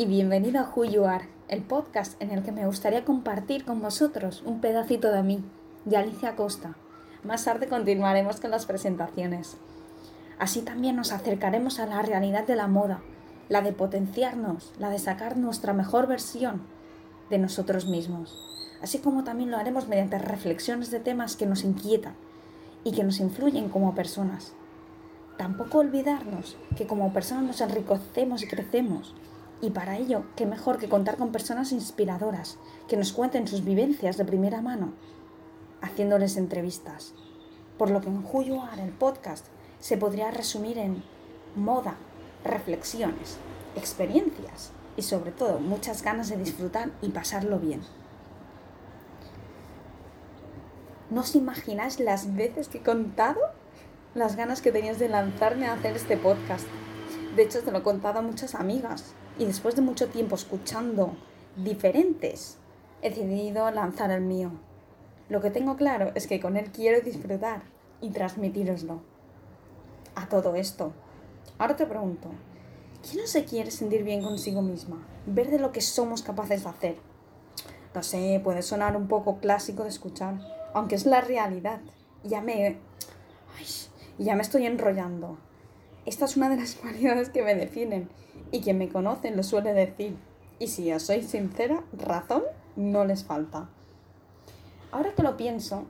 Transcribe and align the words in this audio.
y 0.00 0.06
bienvenido 0.06 0.60
a 0.60 0.72
Who 0.74 0.86
You 0.86 1.04
Are, 1.04 1.28
el 1.48 1.60
podcast 1.60 2.18
en 2.22 2.30
el 2.30 2.42
que 2.42 2.52
me 2.52 2.64
gustaría 2.64 3.04
compartir 3.04 3.66
con 3.66 3.82
vosotros 3.82 4.42
un 4.46 4.62
pedacito 4.62 5.12
de 5.12 5.22
mí, 5.22 5.44
de 5.84 5.98
Alicia 5.98 6.36
Costa. 6.36 6.74
Más 7.22 7.44
tarde 7.44 7.68
continuaremos 7.68 8.40
con 8.40 8.50
las 8.50 8.64
presentaciones. 8.64 9.58
Así 10.38 10.62
también 10.62 10.96
nos 10.96 11.12
acercaremos 11.12 11.80
a 11.80 11.84
la 11.84 12.00
realidad 12.00 12.46
de 12.46 12.56
la 12.56 12.66
moda, 12.66 13.02
la 13.50 13.60
de 13.60 13.74
potenciarnos, 13.74 14.72
la 14.78 14.88
de 14.88 14.98
sacar 14.98 15.36
nuestra 15.36 15.74
mejor 15.74 16.06
versión 16.06 16.62
de 17.28 17.36
nosotros 17.36 17.84
mismos, 17.84 18.34
así 18.82 19.00
como 19.00 19.22
también 19.22 19.50
lo 19.50 19.58
haremos 19.58 19.86
mediante 19.86 20.18
reflexiones 20.18 20.90
de 20.90 21.00
temas 21.00 21.36
que 21.36 21.44
nos 21.44 21.62
inquietan 21.62 22.14
y 22.84 22.92
que 22.92 23.04
nos 23.04 23.20
influyen 23.20 23.68
como 23.68 23.94
personas. 23.94 24.54
Tampoco 25.36 25.76
olvidarnos 25.76 26.56
que 26.74 26.86
como 26.86 27.12
personas 27.12 27.44
nos 27.44 27.60
enriquecemos 27.60 28.42
y 28.42 28.46
crecemos, 28.46 29.14
y 29.62 29.70
para 29.70 29.98
ello, 29.98 30.24
qué 30.36 30.46
mejor 30.46 30.78
que 30.78 30.88
contar 30.88 31.16
con 31.16 31.32
personas 31.32 31.72
inspiradoras, 31.72 32.58
que 32.88 32.96
nos 32.96 33.12
cuenten 33.12 33.46
sus 33.46 33.64
vivencias 33.64 34.16
de 34.16 34.24
primera 34.24 34.62
mano, 34.62 34.92
haciéndoles 35.82 36.36
entrevistas. 36.36 37.12
Por 37.76 37.90
lo 37.90 38.00
que 38.00 38.08
en 38.08 38.24
Who 38.24 38.42
el 38.78 38.92
podcast, 38.92 39.46
se 39.78 39.96
podría 39.96 40.30
resumir 40.30 40.78
en 40.78 41.02
moda, 41.56 41.96
reflexiones, 42.44 43.36
experiencias 43.76 44.72
y 44.96 45.02
sobre 45.02 45.32
todo 45.32 45.58
muchas 45.58 46.02
ganas 46.02 46.28
de 46.28 46.36
disfrutar 46.36 46.90
y 47.02 47.10
pasarlo 47.10 47.58
bien. 47.58 47.82
¿No 51.10 51.22
os 51.22 51.34
imagináis 51.34 51.98
las 51.98 52.34
veces 52.34 52.68
que 52.68 52.78
he 52.78 52.82
contado 52.82 53.40
las 54.14 54.36
ganas 54.36 54.62
que 54.62 54.72
tenías 54.72 54.98
de 54.98 55.08
lanzarme 55.08 55.66
a 55.66 55.72
hacer 55.72 55.96
este 55.96 56.16
podcast? 56.16 56.66
De 57.34 57.42
hecho, 57.42 57.62
te 57.62 57.72
lo 57.72 57.78
he 57.78 57.82
contado 57.82 58.20
a 58.20 58.22
muchas 58.22 58.54
amigas 58.54 59.14
y 59.38 59.44
después 59.44 59.76
de 59.76 59.82
mucho 59.82 60.08
tiempo 60.08 60.34
escuchando 60.34 61.12
diferentes, 61.56 62.58
he 63.02 63.10
decidido 63.10 63.70
lanzar 63.70 64.10
el 64.10 64.22
mío. 64.22 64.52
Lo 65.28 65.40
que 65.40 65.50
tengo 65.50 65.76
claro 65.76 66.12
es 66.14 66.26
que 66.26 66.40
con 66.40 66.56
él 66.56 66.70
quiero 66.72 67.00
disfrutar 67.00 67.62
y 68.00 68.10
transmitiroslo. 68.10 69.00
A 70.14 70.28
todo 70.28 70.54
esto. 70.54 70.92
Ahora 71.58 71.76
te 71.76 71.86
pregunto, 71.86 72.30
¿quién 73.02 73.22
no 73.22 73.26
se 73.26 73.44
quiere 73.44 73.70
sentir 73.70 74.02
bien 74.02 74.22
consigo 74.22 74.62
misma? 74.62 75.06
Ver 75.26 75.50
de 75.50 75.58
lo 75.58 75.72
que 75.72 75.80
somos 75.80 76.22
capaces 76.22 76.64
de 76.64 76.70
hacer. 76.70 76.96
No 77.94 78.02
sé, 78.02 78.40
puede 78.42 78.62
sonar 78.62 78.96
un 78.96 79.08
poco 79.08 79.38
clásico 79.38 79.82
de 79.82 79.88
escuchar, 79.88 80.40
aunque 80.74 80.94
es 80.94 81.06
la 81.06 81.20
realidad. 81.20 81.80
Ya 82.24 82.40
me... 82.40 82.78
ya 84.18 84.34
me 84.34 84.42
estoy 84.42 84.66
enrollando. 84.66 85.38
Esta 86.06 86.24
es 86.24 86.36
una 86.36 86.48
de 86.48 86.56
las 86.56 86.74
cualidades 86.80 87.30
que 87.30 87.42
me 87.42 87.54
definen 87.54 88.08
y 88.50 88.60
quien 88.60 88.78
me 88.78 88.88
conoce 88.88 89.30
lo 89.30 89.42
suele 89.42 89.72
decir. 89.72 90.16
Y 90.58 90.68
si 90.68 90.84
yo 90.84 91.00
soy 91.00 91.22
sincera, 91.22 91.82
razón 91.92 92.42
no 92.76 93.04
les 93.04 93.24
falta. 93.24 93.68
Ahora 94.92 95.14
que 95.14 95.22
lo 95.22 95.36
pienso, 95.36 95.84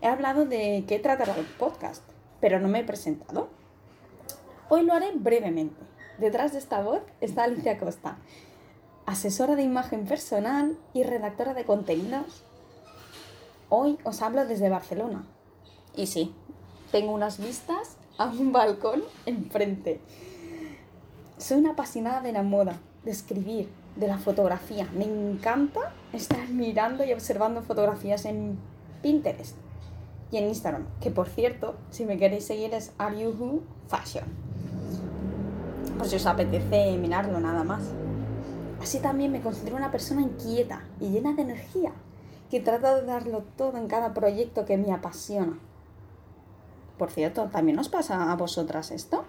he 0.00 0.06
hablado 0.06 0.46
de 0.46 0.84
qué 0.86 0.98
tratará 0.98 1.36
el 1.36 1.44
podcast, 1.44 2.02
pero 2.40 2.60
no 2.60 2.68
me 2.68 2.80
he 2.80 2.84
presentado. 2.84 3.48
Hoy 4.68 4.82
lo 4.82 4.92
haré 4.92 5.12
brevemente. 5.14 5.76
Detrás 6.18 6.52
de 6.52 6.58
esta 6.58 6.82
voz 6.82 7.02
está 7.20 7.44
Alicia 7.44 7.78
Costa, 7.78 8.18
asesora 9.06 9.56
de 9.56 9.62
imagen 9.62 10.04
personal 10.04 10.76
y 10.92 11.02
redactora 11.02 11.54
de 11.54 11.64
contenidos. 11.64 12.44
Hoy 13.68 13.98
os 14.04 14.22
hablo 14.22 14.46
desde 14.46 14.68
Barcelona. 14.68 15.26
Y 15.94 16.06
sí, 16.06 16.34
tengo 16.92 17.12
unas 17.12 17.38
vistas 17.38 17.96
a 18.18 18.26
un 18.26 18.52
balcón 18.52 19.04
enfrente. 19.26 20.00
Soy 21.38 21.58
una 21.58 21.70
apasionada 21.70 22.20
de 22.20 22.32
la 22.32 22.42
moda, 22.42 22.80
de 23.04 23.12
escribir, 23.12 23.68
de 23.94 24.08
la 24.08 24.18
fotografía. 24.18 24.88
Me 24.92 25.04
encanta 25.04 25.92
estar 26.12 26.48
mirando 26.48 27.04
y 27.04 27.12
observando 27.12 27.62
fotografías 27.62 28.24
en 28.24 28.58
Pinterest 29.02 29.56
y 30.32 30.36
en 30.38 30.48
Instagram, 30.48 30.84
que 31.00 31.12
por 31.12 31.28
cierto, 31.28 31.76
si 31.90 32.04
me 32.04 32.18
queréis 32.18 32.44
seguir 32.44 32.74
es 32.74 32.92
Who 32.98 33.62
Fashion. 33.86 34.24
Por 35.96 36.08
si 36.08 36.16
os 36.16 36.26
apetece 36.26 36.96
mirarlo 36.96 37.38
nada 37.38 37.62
más. 37.62 37.82
Así 38.82 38.98
también 38.98 39.30
me 39.30 39.40
considero 39.40 39.76
una 39.76 39.92
persona 39.92 40.22
inquieta 40.22 40.82
y 41.00 41.10
llena 41.10 41.34
de 41.34 41.42
energía, 41.42 41.92
que 42.50 42.60
trata 42.60 42.96
de 42.96 43.06
darlo 43.06 43.44
todo 43.56 43.76
en 43.78 43.86
cada 43.86 44.12
proyecto 44.12 44.64
que 44.64 44.76
me 44.76 44.92
apasiona. 44.92 45.58
Por 46.98 47.10
cierto, 47.10 47.44
¿también 47.46 47.78
os 47.78 47.88
pasa 47.88 48.30
a 48.30 48.36
vosotras 48.36 48.90
esto? 48.90 49.24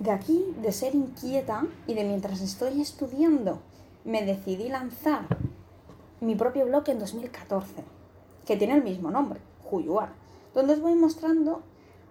De 0.00 0.10
aquí, 0.10 0.54
de 0.60 0.72
ser 0.72 0.94
inquieta 0.94 1.66
y 1.86 1.94
de 1.94 2.04
mientras 2.04 2.40
estoy 2.40 2.80
estudiando, 2.80 3.60
me 4.04 4.24
decidí 4.24 4.68
lanzar 4.68 5.26
mi 6.20 6.34
propio 6.34 6.66
blog 6.66 6.88
en 6.88 6.98
2014, 6.98 7.84
que 8.44 8.56
tiene 8.56 8.74
el 8.74 8.82
mismo 8.82 9.10
nombre, 9.10 9.40
Juyuar, 9.64 10.10
donde 10.54 10.74
os 10.74 10.80
voy 10.80 10.94
mostrando 10.94 11.62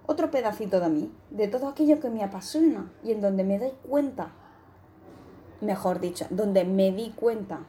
otro 0.05 0.31
pedacito 0.31 0.79
de 0.79 0.89
mí, 0.89 1.11
de 1.29 1.49
todo 1.49 1.67
aquello 1.67 1.99
que 1.99 2.09
me 2.09 2.23
apasiona 2.23 2.91
y 3.03 3.11
en 3.11 3.19
donde 3.19 3.44
me 3.44 3.59
doy 3.59 3.73
cuenta, 3.88 4.31
mejor 5.59 5.99
dicho, 5.99 6.25
donde 6.29 6.63
me 6.63 6.91
di 6.91 7.11
cuenta 7.11 7.59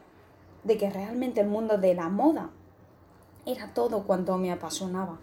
de 0.62 0.78
que 0.78 0.90
realmente 0.90 1.40
el 1.40 1.48
mundo 1.48 1.78
de 1.78 1.94
la 1.94 2.08
moda 2.08 2.50
era 3.46 3.72
todo 3.74 4.04
cuanto 4.04 4.36
me 4.36 4.52
apasionaba. 4.52 5.18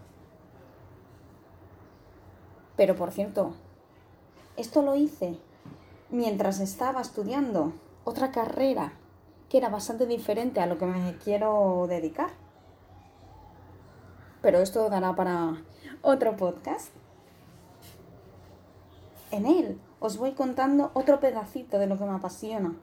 Pero 2.76 2.94
por 2.96 3.10
cierto, 3.10 3.54
esto 4.56 4.82
lo 4.82 4.94
hice 4.96 5.38
mientras 6.10 6.60
estaba 6.60 7.00
estudiando 7.00 7.72
otra 8.04 8.30
carrera 8.30 8.92
que 9.48 9.58
era 9.58 9.68
bastante 9.68 10.06
diferente 10.06 10.60
a 10.60 10.66
lo 10.66 10.78
que 10.78 10.86
me 10.86 11.16
quiero 11.18 11.86
dedicar. 11.88 12.30
Pero 14.42 14.58
esto 14.58 14.88
dará 14.90 15.14
para 15.14 15.62
otro 16.02 16.36
podcast. 16.36 16.88
En 19.30 19.46
él 19.46 19.80
os 19.98 20.18
voy 20.18 20.32
contando 20.32 20.90
otro 20.94 21.20
pedacito 21.20 21.78
de 21.78 21.86
lo 21.86 21.98
que 21.98 22.04
me 22.04 22.14
apasiona, 22.14 22.74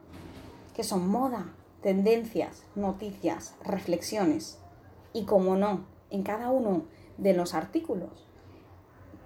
que 0.76 0.84
son 0.84 1.08
moda, 1.08 1.54
tendencias, 1.82 2.64
noticias, 2.76 3.56
reflexiones. 3.64 4.58
Y 5.14 5.26
como 5.26 5.56
no, 5.56 5.86
en 6.10 6.24
cada 6.24 6.50
uno 6.50 6.84
de 7.18 7.34
los 7.34 7.54
artículos, 7.54 8.28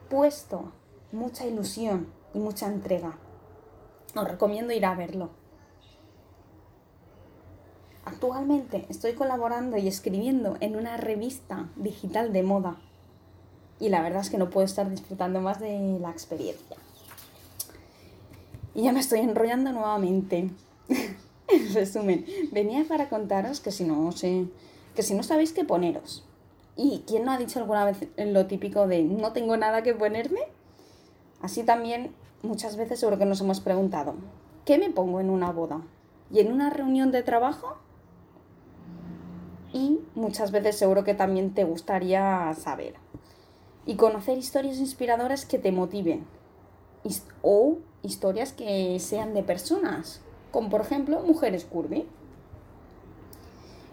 puesto 0.10 0.72
mucha 1.12 1.46
ilusión, 1.46 2.08
y 2.34 2.40
mucha 2.40 2.68
entrega. 2.68 3.18
Os 4.16 4.28
recomiendo 4.28 4.74
ir 4.74 4.86
a 4.86 4.96
verlo. 4.96 5.30
Actualmente 8.06 8.86
estoy 8.90 9.14
colaborando 9.14 9.78
y 9.78 9.88
escribiendo 9.88 10.56
en 10.62 10.76
una 10.76 10.98
revista 10.98 11.70
digital 11.76 12.32
de 12.32 12.44
moda 12.44 12.78
y 13.80 13.90
la 13.90 14.02
verdad 14.02 14.22
es 14.22 14.30
que 14.30 14.38
no 14.38 14.50
puedo 14.50 14.66
estar 14.66 14.90
disfrutando 14.90 15.42
más 15.42 15.60
de 15.60 16.00
la 16.00 16.10
experiencia. 16.10 16.78
Y 18.74 18.84
ya 18.84 18.94
me 18.94 19.02
estoy 19.02 19.20
enrollando 19.20 19.72
nuevamente. 19.72 20.50
en 21.48 21.74
resumen, 21.74 22.26
venía 22.52 22.86
para 22.88 23.10
contaros 23.10 23.60
que 23.60 23.72
si 23.72 23.84
no 23.84 24.12
sé, 24.12 24.46
que 24.96 25.04
si 25.04 25.14
no 25.14 25.22
sabéis 25.22 25.52
qué 25.52 25.66
poneros. 25.66 26.24
¿Y 26.78 27.04
quién 27.08 27.26
no 27.26 27.32
ha 27.32 27.40
dicho 27.40 27.60
alguna 27.60 27.86
vez 27.86 28.08
lo 28.18 28.46
típico 28.46 28.88
de 28.88 29.04
no 29.04 29.34
tengo 29.34 29.58
nada 29.58 29.82
que 29.82 29.96
ponerme? 29.96 30.42
Así 31.42 31.64
también 31.64 32.14
muchas 32.44 32.78
veces 32.78 33.00
seguro 33.00 33.18
que 33.18 33.26
nos 33.26 33.42
hemos 33.42 33.60
preguntado, 33.60 34.14
¿qué 34.64 34.78
me 34.78 34.92
pongo 34.92 35.20
en 35.20 35.32
una 35.32 35.52
boda? 35.52 35.82
¿Y 36.32 36.40
en 36.40 36.52
una 36.52 36.70
reunión 36.70 37.12
de 37.12 37.24
trabajo? 37.24 37.78
Y 39.74 40.00
muchas 40.14 40.52
veces 40.52 40.78
seguro 40.78 41.04
que 41.04 41.16
también 41.16 41.54
te 41.56 41.64
gustaría 41.64 42.54
saber 42.54 42.94
y 43.88 43.96
conocer 43.96 44.38
historias 44.38 44.78
inspiradoras 44.78 45.46
que 45.46 45.58
te 45.58 45.72
motiven 45.72 46.26
o 47.42 47.78
historias 48.04 48.54
que 48.54 49.00
sean 49.00 49.34
de 49.34 49.42
personas, 49.42 50.22
como 50.52 50.70
por 50.70 50.82
ejemplo 50.82 51.22
mujeres 51.22 51.66
curvy. 51.66 52.06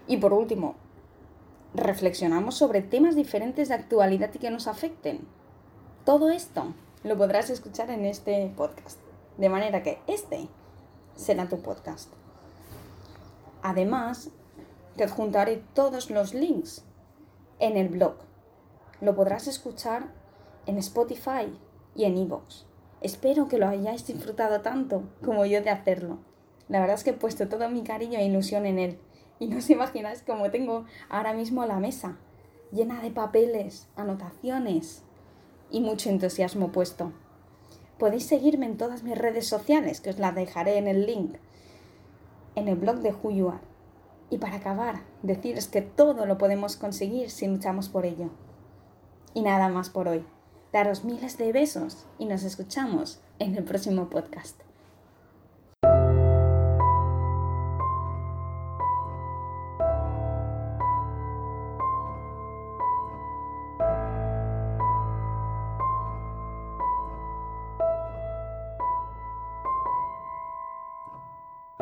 Y 0.07 0.17
por 0.17 0.33
último, 0.33 0.75
reflexionamos 1.75 2.55
sobre 2.55 2.81
temas 2.81 3.15
diferentes 3.15 3.69
de 3.69 3.75
actualidad 3.75 4.31
y 4.33 4.39
que 4.39 4.51
nos 4.51 4.67
afecten. 4.67 5.27
Todo 6.05 6.29
esto 6.29 6.73
lo 7.03 7.17
podrás 7.17 7.49
escuchar 7.49 7.89
en 7.91 8.05
este 8.05 8.51
podcast. 8.55 8.99
De 9.37 9.49
manera 9.49 9.83
que 9.83 9.99
este 10.07 10.47
será 11.15 11.47
tu 11.49 11.61
podcast. 11.61 12.11
Además, 13.61 14.29
te 14.95 15.03
adjuntaré 15.03 15.61
todos 15.73 16.09
los 16.09 16.33
links 16.33 16.83
en 17.59 17.77
el 17.77 17.89
blog. 17.89 18.15
Lo 19.01 19.15
podrás 19.15 19.47
escuchar 19.47 20.13
en 20.65 20.77
Spotify 20.77 21.57
y 21.95 22.05
en 22.05 22.17
Evox. 22.17 22.65
Espero 23.01 23.47
que 23.47 23.57
lo 23.57 23.67
hayáis 23.67 24.07
disfrutado 24.07 24.61
tanto 24.61 25.03
como 25.23 25.45
yo 25.45 25.61
de 25.61 25.69
hacerlo. 25.69 26.19
La 26.69 26.79
verdad 26.79 26.95
es 26.95 27.03
que 27.03 27.11
he 27.11 27.13
puesto 27.13 27.47
todo 27.47 27.69
mi 27.69 27.83
cariño 27.83 28.17
e 28.17 28.25
ilusión 28.25 28.65
en 28.65 28.79
él. 28.79 28.99
Y 29.39 29.47
no 29.47 29.57
os 29.57 29.69
imagináis 29.69 30.23
cómo 30.23 30.49
tengo 30.49 30.85
ahora 31.09 31.33
mismo 31.33 31.65
la 31.65 31.79
mesa, 31.79 32.17
llena 32.71 33.01
de 33.01 33.11
papeles, 33.11 33.87
anotaciones, 33.95 35.03
y 35.71 35.81
mucho 35.81 36.09
entusiasmo 36.09 36.71
puesto. 36.71 37.11
Podéis 37.97 38.25
seguirme 38.25 38.65
en 38.65 38.77
todas 38.77 39.03
mis 39.03 39.17
redes 39.17 39.47
sociales, 39.47 40.01
que 40.01 40.09
os 40.09 40.19
las 40.19 40.35
dejaré 40.35 40.77
en 40.77 40.87
el 40.87 41.05
link, 41.05 41.35
en 42.55 42.67
el 42.67 42.75
blog 42.75 42.99
de 42.99 43.13
Who 43.13 43.31
You 43.31 43.49
Are. 43.49 43.63
Y 44.29 44.37
para 44.37 44.55
acabar, 44.55 45.03
deciros 45.21 45.67
que 45.67 45.81
todo 45.81 46.25
lo 46.25 46.37
podemos 46.37 46.77
conseguir 46.77 47.29
si 47.29 47.47
luchamos 47.47 47.89
por 47.89 48.05
ello. 48.05 48.29
Y 49.33 49.41
nada 49.41 49.69
más 49.69 49.89
por 49.89 50.07
hoy. 50.07 50.25
Daros 50.73 51.03
miles 51.03 51.37
de 51.37 51.51
besos 51.53 52.05
y 52.19 52.25
nos 52.25 52.43
escuchamos 52.43 53.21
en 53.39 53.55
el 53.55 53.63
próximo 53.63 54.09
podcast. 54.09 54.59